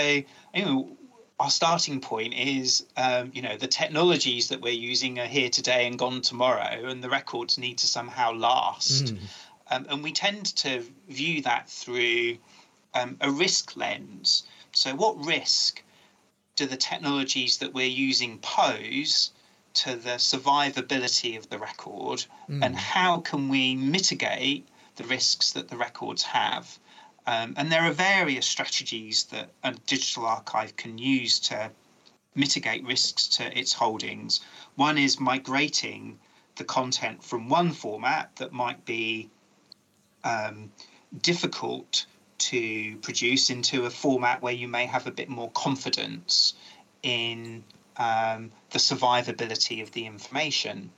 you 0.53 0.65
know, 0.65 0.97
our 1.39 1.49
starting 1.49 1.99
point 1.99 2.33
is, 2.33 2.85
um, 2.95 3.31
you 3.33 3.41
know, 3.41 3.57
the 3.57 3.67
technologies 3.67 4.49
that 4.49 4.61
we're 4.61 4.73
using 4.73 5.19
are 5.19 5.25
here 5.25 5.49
today 5.49 5.87
and 5.87 5.97
gone 5.97 6.21
tomorrow, 6.21 6.87
and 6.87 7.03
the 7.03 7.09
records 7.09 7.57
need 7.57 7.79
to 7.79 7.87
somehow 7.87 8.33
last. 8.33 9.05
Mm. 9.05 9.17
Um, 9.71 9.85
and 9.89 10.03
we 10.03 10.11
tend 10.11 10.45
to 10.57 10.83
view 11.09 11.41
that 11.43 11.69
through 11.69 12.37
um, 12.93 13.17
a 13.21 13.31
risk 13.31 13.75
lens. 13.75 14.43
So, 14.73 14.95
what 14.95 15.25
risk 15.25 15.81
do 16.55 16.67
the 16.67 16.77
technologies 16.77 17.57
that 17.57 17.73
we're 17.73 17.87
using 17.87 18.37
pose 18.39 19.31
to 19.73 19.95
the 19.95 20.17
survivability 20.17 21.35
of 21.35 21.49
the 21.49 21.57
record, 21.57 22.25
Mm. 22.47 22.63
and 22.63 22.75
how 22.75 23.21
can 23.21 23.49
we 23.49 23.75
mitigate 23.75 24.67
the 24.95 25.03
risks 25.05 25.51
that 25.53 25.67
the 25.67 25.77
records 25.77 26.23
have? 26.23 26.79
Um, 27.25 27.53
and 27.57 27.71
there 27.71 27.83
are 27.83 27.91
various 27.91 28.45
strategies 28.45 29.25
that 29.25 29.49
a 29.63 29.73
digital 29.87 30.25
archive 30.25 30.75
can 30.75 30.97
use 30.97 31.39
to 31.41 31.71
mitigate 32.35 32.83
risks 32.83 33.27
to 33.27 33.57
its 33.57 33.73
holdings. 33.73 34.41
One 34.75 34.97
is 34.97 35.19
migrating 35.19 36.19
the 36.55 36.63
content 36.63 37.23
from 37.23 37.49
one 37.49 37.71
format 37.71 38.35
that 38.37 38.51
might 38.51 38.85
be 38.85 39.29
um, 40.23 40.71
difficult 41.21 42.05
to 42.37 42.97
produce 42.97 43.49
into 43.49 43.85
a 43.85 43.89
format 43.89 44.41
where 44.41 44.53
you 44.53 44.67
may 44.67 44.85
have 44.85 45.07
a 45.07 45.11
bit 45.11 45.29
more 45.29 45.51
confidence 45.51 46.55
in 47.03 47.63
um, 47.97 48.51
the 48.71 48.79
survivability 48.79 49.81
of 49.81 49.91
the 49.91 50.05
information. 50.05 50.89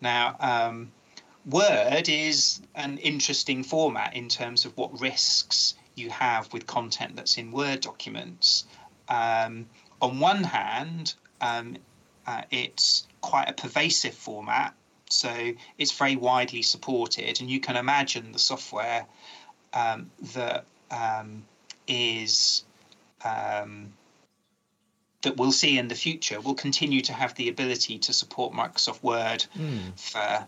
Now, 0.00 0.36
um, 0.40 0.92
Word 1.48 2.08
is 2.08 2.60
an 2.74 2.98
interesting 2.98 3.64
format 3.64 4.14
in 4.14 4.28
terms 4.28 4.64
of 4.66 4.76
what 4.76 5.00
risks 5.00 5.74
you 5.94 6.10
have 6.10 6.52
with 6.52 6.66
content 6.66 7.16
that's 7.16 7.38
in 7.38 7.52
Word 7.52 7.80
documents. 7.80 8.64
Um, 9.08 9.66
on 10.02 10.20
one 10.20 10.44
hand, 10.44 11.14
um, 11.40 11.76
uh, 12.26 12.42
it's 12.50 13.06
quite 13.22 13.48
a 13.48 13.54
pervasive 13.54 14.14
format, 14.14 14.74
so 15.08 15.52
it's 15.78 15.92
very 15.92 16.16
widely 16.16 16.60
supported, 16.60 17.40
and 17.40 17.50
you 17.50 17.60
can 17.60 17.76
imagine 17.76 18.32
the 18.32 18.38
software 18.38 19.06
um, 19.72 20.10
that 20.34 20.66
um, 20.90 21.44
is 21.86 22.64
um, 23.24 23.94
that 25.22 25.36
we'll 25.36 25.52
see 25.52 25.78
in 25.78 25.88
the 25.88 25.94
future 25.94 26.40
will 26.40 26.54
continue 26.54 27.00
to 27.00 27.12
have 27.12 27.34
the 27.34 27.48
ability 27.48 27.98
to 27.98 28.12
support 28.12 28.52
Microsoft 28.52 29.02
Word 29.02 29.46
Mm. 29.56 29.98
for 29.98 30.46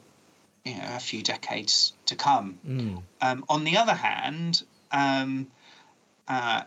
you 0.65 0.75
know, 0.75 0.97
a 0.97 1.01
few 1.01 1.23
decades 1.23 1.93
to 2.07 2.17
come. 2.17 2.59
Mm. 2.67 3.03
Um, 3.21 3.45
on 3.49 3.65
the 3.65 3.77
other 3.77 3.95
hand, 3.95 4.63
um, 4.93 5.47
uh, 6.29 6.63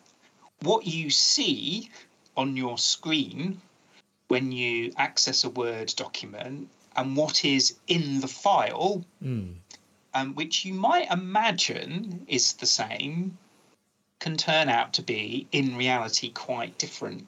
what 0.61 0.85
you 0.85 1.09
see 1.09 1.89
on 2.35 2.57
your 2.57 2.77
screen 2.77 3.61
when 4.27 4.51
you 4.51 4.93
access 4.97 5.43
a 5.43 5.49
Word 5.49 5.93
document 5.95 6.69
and 6.95 7.15
what 7.17 7.45
is 7.45 7.75
in 7.87 8.21
the 8.21 8.27
file, 8.27 9.03
Mm. 9.23 9.55
um, 10.13 10.35
which 10.35 10.65
you 10.65 10.73
might 10.73 11.11
imagine 11.11 12.25
is 12.27 12.53
the 12.53 12.65
same, 12.65 13.37
can 14.19 14.37
turn 14.37 14.69
out 14.69 14.93
to 14.93 15.01
be 15.01 15.47
in 15.51 15.75
reality 15.75 16.29
quite 16.29 16.77
different. 16.77 17.27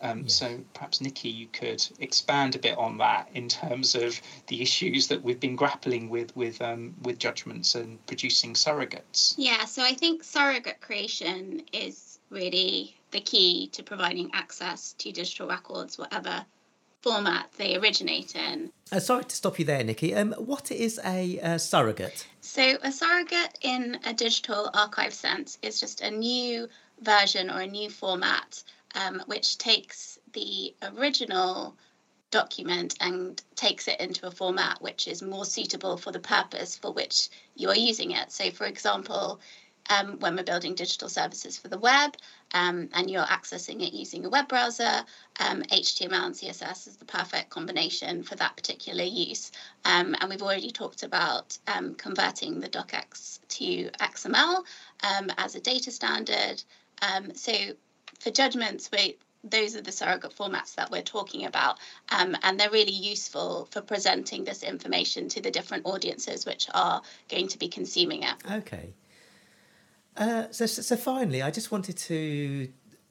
Um, 0.00 0.22
Yes. 0.22 0.34
So 0.34 0.60
perhaps 0.74 1.00
Nikki, 1.00 1.28
you 1.28 1.46
could 1.48 1.86
expand 1.98 2.54
a 2.54 2.58
bit 2.58 2.78
on 2.78 2.98
that 2.98 3.28
in 3.34 3.48
terms 3.48 3.94
of 3.94 4.20
the 4.46 4.62
issues 4.62 5.08
that 5.08 5.22
we've 5.22 5.40
been 5.40 5.56
grappling 5.56 6.08
with 6.08 6.34
with 6.36 6.60
um, 6.62 6.94
with 7.02 7.18
judgments 7.18 7.74
and 7.74 8.04
producing 8.06 8.54
surrogates. 8.54 9.34
Yeah, 9.36 9.64
so 9.64 9.82
I 9.82 9.94
think 9.94 10.22
surrogate 10.22 10.80
creation 10.80 11.62
is 11.72 12.18
really 12.30 12.96
the 13.10 13.20
key 13.20 13.68
to 13.72 13.82
providing 13.82 14.30
access 14.34 14.92
to 14.94 15.10
digital 15.12 15.48
records, 15.48 15.98
whatever 15.98 16.44
format 17.00 17.50
they 17.56 17.76
originate 17.76 18.34
in. 18.34 18.70
Uh, 18.90 19.00
sorry 19.00 19.24
to 19.24 19.36
stop 19.36 19.58
you 19.58 19.64
there, 19.64 19.84
Nikki. 19.84 20.14
Um, 20.14 20.32
what 20.38 20.70
is 20.70 21.00
a 21.04 21.40
uh, 21.40 21.58
surrogate? 21.58 22.26
So, 22.40 22.76
a 22.82 22.90
surrogate 22.90 23.58
in 23.62 23.98
a 24.04 24.12
digital 24.12 24.70
archive 24.74 25.14
sense 25.14 25.58
is 25.62 25.80
just 25.80 26.00
a 26.00 26.10
new 26.10 26.68
version 27.00 27.50
or 27.50 27.60
a 27.60 27.66
new 27.66 27.88
format 27.90 28.62
um, 28.94 29.22
which 29.26 29.58
takes 29.58 30.18
the 30.32 30.74
original 30.82 31.76
document 32.30 32.94
and 33.00 33.42
takes 33.54 33.88
it 33.88 34.00
into 34.00 34.26
a 34.26 34.30
format 34.30 34.82
which 34.82 35.08
is 35.08 35.22
more 35.22 35.44
suitable 35.44 35.96
for 35.96 36.12
the 36.12 36.18
purpose 36.18 36.76
for 36.76 36.92
which 36.92 37.30
you 37.54 37.68
are 37.68 37.76
using 37.76 38.10
it. 38.10 38.30
So, 38.30 38.50
for 38.50 38.66
example, 38.66 39.40
um, 39.90 40.18
when 40.18 40.36
we're 40.36 40.42
building 40.42 40.74
digital 40.74 41.08
services 41.08 41.56
for 41.56 41.68
the 41.68 41.78
web 41.78 42.14
um, 42.52 42.90
and 42.92 43.10
you're 43.10 43.24
accessing 43.24 43.80
it 43.80 43.94
using 43.94 44.26
a 44.26 44.28
web 44.28 44.46
browser, 44.46 45.04
um, 45.40 45.62
HTML 45.62 46.26
and 46.26 46.34
CSS 46.34 46.86
is 46.88 46.96
the 46.96 47.06
perfect 47.06 47.48
combination 47.48 48.22
for 48.22 48.34
that 48.36 48.54
particular 48.54 49.04
use. 49.04 49.50
Um, 49.86 50.14
and 50.20 50.28
we've 50.28 50.42
already 50.42 50.70
talked 50.70 51.02
about 51.02 51.56
um, 51.66 51.94
converting 51.94 52.60
the 52.60 52.68
docx 52.68 53.40
to 53.48 53.88
XML 54.00 54.62
um, 55.02 55.30
as 55.38 55.54
a 55.54 55.60
data 55.60 55.90
standard. 55.90 56.62
So 57.34 57.52
for 58.20 58.30
judgments, 58.30 58.90
we, 58.92 59.16
those 59.44 59.76
are 59.76 59.80
the 59.82 59.92
surrogate 59.92 60.34
formats 60.36 60.74
that 60.74 60.90
we're 60.90 61.02
talking 61.02 61.44
about. 61.44 61.78
Um, 62.10 62.36
and 62.42 62.58
they're 62.58 62.70
really 62.70 62.92
useful 62.92 63.68
for 63.70 63.80
presenting 63.80 64.44
this 64.44 64.62
information 64.62 65.28
to 65.30 65.40
the 65.40 65.50
different 65.50 65.86
audiences 65.86 66.44
which 66.46 66.68
are 66.74 67.02
going 67.28 67.48
to 67.48 67.58
be 67.58 67.68
consuming 67.68 68.22
it. 68.24 68.34
Okay. 68.50 68.94
Uh, 70.16 70.46
so, 70.50 70.66
so, 70.66 70.82
so 70.82 70.96
finally, 70.96 71.42
I 71.42 71.50
just 71.50 71.70
wanted 71.70 71.96
to 71.96 72.68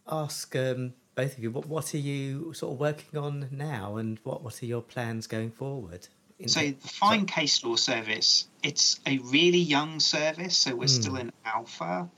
ask 0.09 0.55
um, 0.55 0.93
both 1.15 1.37
of 1.37 1.43
you, 1.43 1.51
what, 1.51 1.65
what 1.67 1.93
are 1.93 1.97
you 1.99 2.53
sort 2.53 2.73
of 2.73 2.79
working 2.79 3.17
on 3.17 3.47
now 3.51 3.95
and 3.97 4.19
what, 4.23 4.43
what 4.43 4.61
are 4.61 4.65
your 4.65 4.81
plans 4.81 5.25
going 5.27 5.51
forward? 5.51 6.07
In 6.39 6.47
So 6.49 6.59
the- 6.59 6.71
the 6.71 6.87
Find 6.87 7.27
Case 7.27 7.63
Law 7.63 7.75
Service, 7.77 8.47
it's 8.61 8.99
a 9.07 9.17
really 9.19 9.57
young 9.57 9.99
service, 9.99 10.57
so 10.57 10.75
we're 10.75 10.87
still 10.87 11.15
in 11.15 11.31
alpha. 11.45 12.09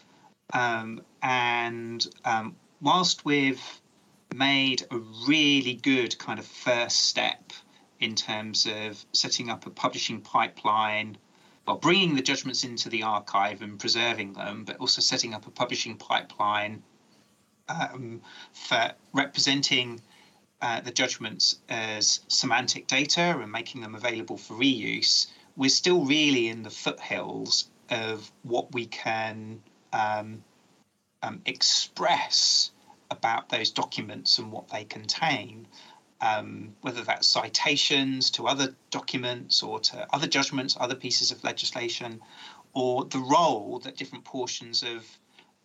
Um, 0.51 1.03
and 1.21 2.05
um, 2.25 2.55
whilst 2.81 3.25
we've 3.25 3.81
made 4.33 4.85
a 4.91 4.97
really 5.27 5.73
good 5.73 6.17
kind 6.17 6.39
of 6.39 6.45
first 6.45 7.05
step 7.05 7.51
in 7.99 8.15
terms 8.15 8.65
of 8.65 9.03
setting 9.11 9.49
up 9.49 9.65
a 9.65 9.69
publishing 9.69 10.21
pipeline, 10.21 11.17
well, 11.65 11.77
bringing 11.77 12.15
the 12.15 12.21
judgments 12.21 12.63
into 12.63 12.89
the 12.89 13.03
archive 13.03 13.61
and 13.61 13.79
preserving 13.79 14.33
them, 14.33 14.63
but 14.63 14.77
also 14.77 15.01
setting 15.01 15.33
up 15.33 15.45
a 15.45 15.51
publishing 15.51 15.97
pipeline 15.97 16.81
um, 17.67 18.21
for 18.53 18.91
representing 19.13 20.01
uh, 20.61 20.81
the 20.81 20.91
judgments 20.91 21.59
as 21.69 22.21
semantic 22.27 22.87
data 22.87 23.39
and 23.39 23.51
making 23.51 23.81
them 23.81 23.95
available 23.95 24.37
for 24.37 24.55
reuse, 24.55 25.27
we're 25.55 25.69
still 25.69 26.05
really 26.05 26.47
in 26.47 26.63
the 26.63 26.69
foothills 26.69 27.69
of 27.89 28.31
what 28.43 28.71
we 28.73 28.85
can 28.85 29.61
um, 29.93 30.43
um, 31.23 31.41
express 31.45 32.71
about 33.11 33.49
those 33.49 33.71
documents 33.71 34.37
and 34.37 34.51
what 34.51 34.69
they 34.69 34.83
contain, 34.83 35.67
um, 36.21 36.75
whether 36.81 37.03
that's 37.03 37.27
citations 37.27 38.29
to 38.31 38.47
other 38.47 38.75
documents 38.91 39.63
or 39.63 39.79
to 39.79 40.07
other 40.13 40.27
judgments, 40.27 40.77
other 40.79 40.95
pieces 40.95 41.31
of 41.31 41.43
legislation, 41.43 42.21
or 42.73 43.05
the 43.05 43.19
role 43.19 43.79
that 43.79 43.97
different 43.97 44.25
portions 44.25 44.83
of 44.83 45.05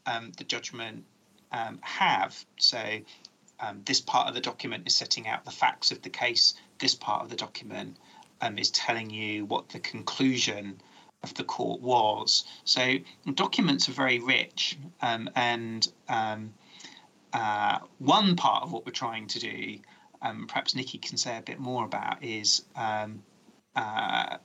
um, 0.06 0.32
the 0.38 0.44
judgment 0.44 1.04
um, 1.52 1.78
have. 1.82 2.44
So, 2.58 2.78
um, 3.61 3.82
this 3.84 4.00
part 4.00 4.28
of 4.28 4.34
the 4.34 4.40
document 4.40 4.87
is 4.87 4.94
setting 4.94 5.28
out 5.28 5.44
the 5.44 5.50
facts 5.50 5.90
of 5.92 6.02
the 6.02 6.11
case, 6.11 6.54
this 6.78 6.94
part 6.94 7.23
of 7.23 7.30
the 7.30 7.37
document 7.37 7.96
um, 8.40 8.58
is 8.58 8.70
telling 8.70 9.11
you 9.11 9.44
what 9.44 9.68
the 9.68 9.78
conclusion 9.78 10.80
of 11.24 11.34
the 11.34 11.44
court 11.44 11.80
was. 11.80 12.44
So, 12.64 12.98
documents 13.34 13.88
are 13.88 13.92
very 13.92 14.20
rich, 14.20 14.78
um, 15.02 15.28
and 15.34 15.86
um, 16.08 16.54
uh, 17.32 17.78
one 17.98 18.36
part 18.36 18.62
of 18.62 18.72
what 18.72 18.86
we're 18.86 18.92
trying 18.92 19.26
to 19.28 19.40
do, 19.40 19.78
um, 20.22 20.46
perhaps 20.46 20.76
Nikki 20.76 20.98
can 20.98 21.16
say 21.16 21.36
a 21.36 21.42
bit 21.42 21.58
more 21.58 21.84
about, 21.84 22.22
is 22.22 22.62
um, 22.76 23.22
uh, 23.74 24.36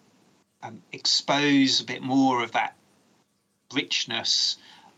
um, 0.63 0.81
expose 0.91 1.81
a 1.81 1.85
bit 1.85 2.01
more 2.01 2.43
of 2.43 2.53
that 2.53 2.75
richness 3.73 4.57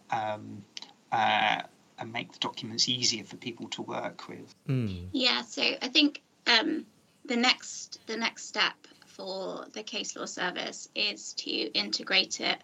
um, 0.09 0.63
uh, 1.11 1.61
and 1.99 2.13
make 2.13 2.31
the 2.31 2.39
documents 2.39 2.87
easier 2.87 3.23
for 3.23 3.35
people 3.35 3.67
to 3.69 3.81
work 3.81 4.27
with. 4.27 4.55
Mm. 4.67 5.07
Yeah, 5.11 5.41
so 5.41 5.61
I 5.81 5.89
think 5.89 6.21
um, 6.47 6.85
the 7.25 7.35
next 7.35 7.99
the 8.07 8.17
next 8.17 8.47
step 8.47 8.73
for 9.15 9.65
the 9.73 9.83
case 9.83 10.15
law 10.15 10.25
service 10.25 10.89
is 10.95 11.33
to 11.33 11.51
integrate 11.51 12.39
it 12.39 12.57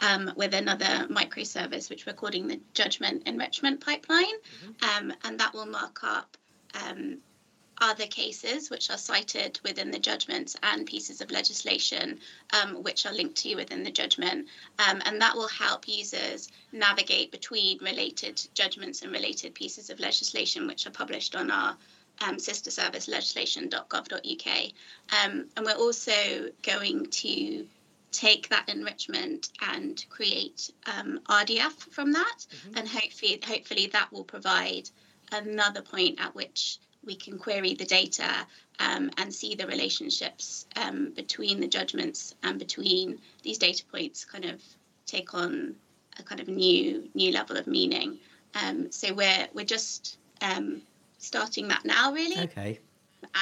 um, 0.00 0.32
with 0.36 0.54
another 0.54 1.06
microservice, 1.08 1.88
which 1.90 2.06
we're 2.06 2.12
calling 2.12 2.46
the 2.46 2.60
judgment 2.74 3.22
enrichment 3.26 3.80
pipeline, 3.80 4.24
mm-hmm. 4.24 5.06
um, 5.06 5.12
and 5.24 5.40
that 5.40 5.54
will 5.54 5.66
mark 5.66 6.02
up 6.02 6.36
um, 6.86 7.18
other 7.80 8.06
cases 8.06 8.70
which 8.70 8.90
are 8.90 8.98
cited 8.98 9.58
within 9.64 9.90
the 9.90 9.98
judgments 9.98 10.56
and 10.62 10.86
pieces 10.86 11.20
of 11.20 11.30
legislation 11.30 12.20
um, 12.52 12.82
which 12.82 13.04
are 13.04 13.12
linked 13.12 13.36
to 13.36 13.56
within 13.56 13.82
the 13.82 13.90
judgment. 13.90 14.46
Um, 14.78 15.02
and 15.04 15.20
that 15.20 15.34
will 15.34 15.48
help 15.48 15.88
users 15.88 16.48
navigate 16.72 17.32
between 17.32 17.78
related 17.78 18.40
judgments 18.54 19.02
and 19.02 19.12
related 19.12 19.54
pieces 19.54 19.90
of 19.90 19.98
legislation 20.00 20.66
which 20.66 20.86
are 20.86 20.90
published 20.90 21.34
on 21.34 21.50
our 21.50 21.76
um, 22.20 22.38
sister 22.38 22.70
service 22.70 23.08
legislation.gov.uk. 23.08 24.72
Um, 25.24 25.46
and 25.56 25.66
we're 25.66 25.72
also 25.72 26.48
going 26.62 27.06
to 27.06 27.66
take 28.12 28.48
that 28.48 28.68
enrichment 28.68 29.50
and 29.60 30.04
create 30.08 30.70
um, 30.86 31.20
RDF 31.28 31.72
from 31.72 32.12
that. 32.12 32.46
Mm-hmm. 32.48 32.78
And 32.78 32.88
hopefully, 32.88 33.40
hopefully 33.44 33.86
that 33.92 34.12
will 34.12 34.24
provide 34.24 34.88
another 35.32 35.82
point 35.82 36.20
at 36.20 36.34
which 36.34 36.78
we 37.04 37.16
can 37.16 37.38
query 37.38 37.74
the 37.74 37.84
data 37.84 38.46
um, 38.78 39.10
and 39.18 39.32
see 39.32 39.54
the 39.54 39.66
relationships 39.66 40.66
um, 40.76 41.12
between 41.14 41.60
the 41.60 41.68
judgments 41.68 42.34
and 42.42 42.58
between 42.58 43.18
these 43.42 43.58
data 43.58 43.84
points 43.90 44.24
kind 44.24 44.44
of 44.44 44.62
take 45.06 45.34
on 45.34 45.74
a 46.18 46.22
kind 46.22 46.40
of 46.40 46.48
new 46.48 47.08
new 47.14 47.32
level 47.32 47.56
of 47.56 47.66
meaning. 47.66 48.18
Um, 48.54 48.90
so 48.90 49.12
we're 49.12 49.48
we're 49.52 49.64
just 49.64 50.18
um, 50.40 50.82
starting 51.24 51.68
that 51.68 51.84
now, 51.84 52.12
really. 52.12 52.40
Okay. 52.44 52.80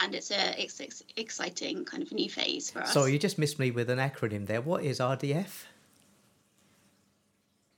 And 0.03 0.15
it's 0.15 0.31
a 0.31 0.63
it's, 0.63 0.81
it's 0.81 1.03
exciting 1.17 1.85
kind 1.85 2.03
of 2.03 2.13
new 2.13 2.31
phase 2.31 2.71
for 2.71 2.81
us. 2.83 2.93
So 2.93 3.05
you 3.07 3.19
just 3.19 3.39
missed 3.39 3.59
me 3.59 3.71
with 3.71 3.91
an 3.91 3.99
acronym 3.99 4.47
there. 4.47 4.61
What 4.61 4.85
is 4.85 5.01
RDF? 5.01 5.65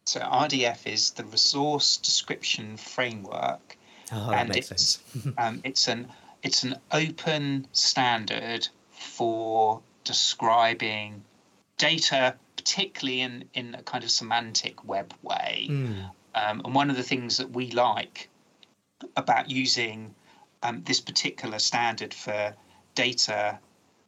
So 0.06 0.20
RDF 0.20 0.86
is 0.86 1.12
the 1.12 1.24
Resource 1.24 1.96
Description 1.96 2.76
Framework 2.76 3.78
Oh, 4.12 4.30
that 4.30 4.40
and 4.40 4.48
makes 4.50 4.70
it's, 4.70 5.02
sense. 5.06 5.34
um, 5.38 5.60
it's 5.64 5.88
an 5.88 6.08
it's 6.42 6.62
an 6.62 6.76
open 6.92 7.66
standard 7.72 8.68
for 8.90 9.80
describing 10.04 11.24
data, 11.78 12.36
particularly 12.56 13.20
in 13.20 13.44
in 13.54 13.74
a 13.74 13.82
kind 13.82 14.04
of 14.04 14.10
semantic 14.10 14.84
web 14.86 15.14
way. 15.22 15.68
Mm. 15.70 16.10
Um, 16.34 16.62
and 16.64 16.74
one 16.74 16.90
of 16.90 16.96
the 16.96 17.02
things 17.02 17.36
that 17.36 17.50
we 17.50 17.70
like 17.70 18.28
about 19.16 19.50
using 19.50 20.14
um, 20.62 20.82
this 20.84 21.00
particular 21.00 21.58
standard 21.58 22.14
for 22.14 22.54
data 22.94 23.58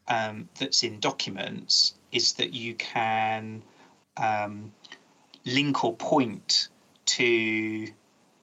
um, 0.09 0.49
that's 0.59 0.83
in 0.83 1.01
documents 1.01 1.95
is 2.13 2.35
that 2.35 2.53
you 2.53 2.75
can 2.75 3.63
um, 4.17 4.73
link 5.45 5.85
or 5.85 5.95
point 5.97 6.69
to 7.05 7.89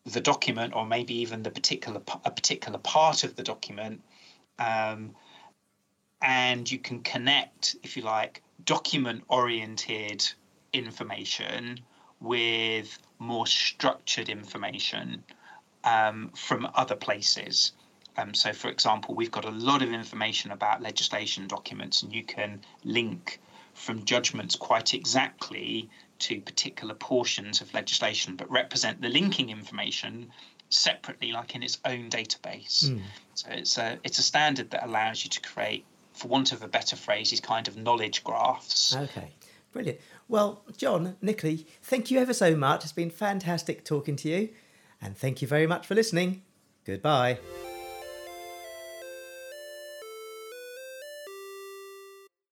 the 0.06 0.22
document 0.22 0.74
or 0.76 0.86
maybe 0.86 1.16
even 1.16 1.44
the 1.44 1.50
particular 1.50 2.02
a 2.26 2.32
particular 2.32 2.78
part 2.80 3.24
of 3.24 3.36
the 3.36 3.44
document 3.44 4.02
um, 4.60 5.16
and 6.22 6.70
you 6.70 6.78
can 6.78 7.02
connect 7.02 7.76
if 7.84 7.96
you 7.96 8.04
like 8.04 8.42
document 8.66 9.24
oriented 9.30 10.30
information 10.74 11.80
with 12.20 13.00
more 13.20 13.48
structured 13.48 14.30
information 14.30 15.24
um, 15.84 16.32
from 16.36 16.68
other 16.76 16.96
places 16.96 17.72
um, 18.18 18.34
so 18.34 18.54
for 18.54 18.70
example 18.70 19.16
we've 19.16 19.32
got 19.32 19.46
a 19.46 19.52
lot 19.52 19.82
of 19.82 19.92
information 19.92 20.52
about 20.52 20.82
legislation 20.82 21.48
documents 21.48 22.04
and 22.04 22.14
you 22.14 22.24
can 22.24 22.62
link 22.84 23.40
from 23.74 24.06
judgments 24.06 24.56
quite 24.56 24.94
exactly 24.94 25.90
to 26.20 26.40
particular 26.42 26.94
portions 26.94 27.62
of 27.62 27.74
legislation, 27.74 28.36
but 28.36 28.50
represent 28.50 29.02
the 29.02 29.10
linking 29.10 29.50
information 29.50 30.32
separately, 30.70 31.32
like 31.32 31.56
in 31.56 31.64
its 31.64 31.80
own 31.86 32.10
database. 32.10 32.86
Mm. 32.86 33.02
So 33.34 33.50
it's 33.52 33.78
a 33.78 34.00
it's 34.04 34.20
a 34.20 34.24
standard 34.24 34.72
that 34.72 34.86
allows 34.86 35.24
you 35.24 35.30
to 35.32 35.42
create, 35.42 35.86
for 36.14 36.28
want 36.28 36.52
of 36.52 36.64
a 36.64 36.68
better 36.68 36.96
phrase, 36.96 37.32
these 37.32 37.42
kind 37.42 37.68
of 37.68 37.76
knowledge 37.76 38.24
graphs. 38.24 38.96
Okay, 38.96 39.32
brilliant. 39.72 40.00
Well, 40.30 40.62
John, 40.78 41.18
Nicola, 41.22 41.58
thank 41.82 42.10
you 42.10 42.20
ever 42.20 42.34
so 42.34 42.56
much. 42.56 42.84
It's 42.84 42.94
been 42.94 43.12
fantastic 43.12 43.84
talking 43.84 44.16
to 44.18 44.30
you, 44.30 44.50
and 45.04 45.18
thank 45.18 45.42
you 45.42 45.48
very 45.48 45.68
much 45.68 45.86
for 45.86 45.96
listening. 45.96 46.44
Goodbye. 46.86 47.40